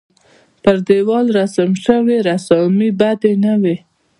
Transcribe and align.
پر 0.63 0.75
دېوال 0.87 1.25
رسم 1.39 1.69
شوې 1.85 2.17
رسامۍ 2.29 2.89
بدې 2.99 3.33
نه 3.43 3.53
وې. 3.61 3.75